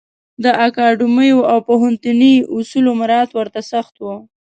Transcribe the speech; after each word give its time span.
د 0.43 0.45
اکاډمیو 0.67 1.39
او 1.51 1.57
پوهنتوني 1.69 2.33
اصولو 2.57 2.89
مرعات 3.01 3.29
ورته 3.33 3.61
سخت 3.71 3.93
و. 3.99 4.03